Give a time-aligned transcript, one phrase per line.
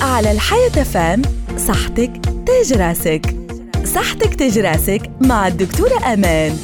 [0.00, 1.22] على الحياة FM
[1.56, 3.36] صحتك تاج راسك.
[3.84, 6.56] صحتك تاج راسك مع الدكتورة أمان.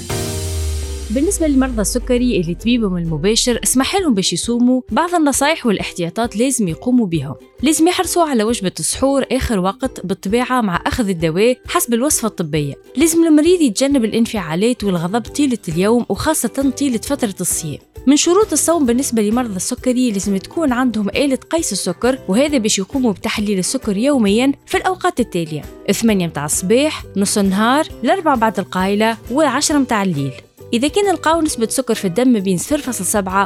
[1.10, 4.80] بالنسبة لمرضى السكري اللي طبيبهم المباشر اسمح لهم باش يصوموا.
[4.90, 10.82] بعض النصائح والاحتياطات لازم يقوموا بهم لازم يحرصوا على وجبة السحور آخر وقت بالطبيعة مع
[10.86, 12.74] أخذ الدواء حسب الوصفة الطبية.
[12.96, 17.78] لازم المريض يتجنب الانفعالات والغضب طيلة اليوم وخاصة طيلة فترة الصيام.
[18.06, 23.12] من شروط الصوم بالنسبة لمرضى السكري لازم تكون عندهم آلة قيس السكر وهذا باش يقوموا
[23.12, 25.62] بتحليل السكر يوميا في الأوقات التالية.
[25.92, 30.32] 8 متاع الصباح نص النهار الأربع بعد القايلة و10 متاع الليل.
[30.72, 32.66] إذا كان لقاو نسبة سكر في الدم بين 0.7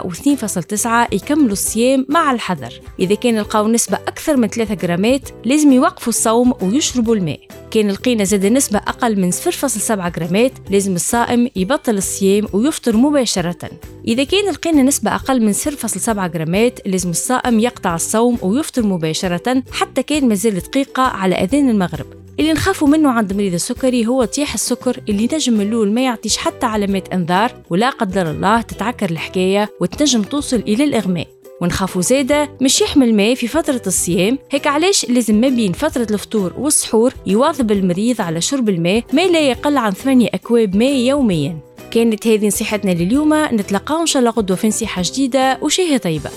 [0.05, 2.80] و 2.9 يكملوا الصيام مع الحذر.
[3.00, 7.41] إذا كان لقاو نسبة أكثر من 3 جرامات لازم يوقفوا الصوم ويشربوا الماء.
[7.70, 13.70] كان لقينا زاد نسبة أقل من 0.7 جرامات لازم الصائم يبطل الصيام ويفطر مباشرة.
[14.09, 20.02] إذا كان لقينا نسبة أقل من 0.7 جرامات لازم الصائم يقطع الصوم ويفطر مباشرة حتى
[20.02, 22.23] كان مازال دقيقة على أذان المغرب.
[22.40, 26.36] اللي نخافوا منه عند مريض السكري هو طيح السكر اللي نجم من الأول ما يعطيش
[26.36, 31.26] حتى علامات أنذار ولا قدر الله تتعكر الحكاية وتنجم توصل إلى الإغماء.
[31.60, 36.52] ونخافوا زادة مش يحمل ماء في فترة الصيام هيك علاش لازم ما بين فترة الفطور
[36.58, 41.58] والسحور يواظب المريض على شرب الماء ما لا يقل عن 8 أكواب ماء يوميا.
[41.91, 46.30] كانت هذه نصيحتنا لليوم نتلقاو إن شاء الله غدوة في نصيحة جديدة وشهية طيبة.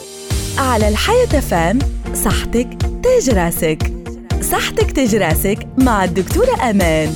[0.57, 1.79] على الحياة فام
[2.13, 2.67] صحتك
[3.03, 3.96] تاج راسك.
[4.41, 7.15] صحتك تاج راسك مع الدكتورة أمان.